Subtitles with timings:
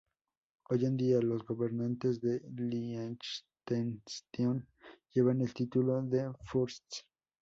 [0.71, 4.67] Hoy en día, los gobernantes de Liechtenstein
[5.13, 7.03] llevan el título de Fürst.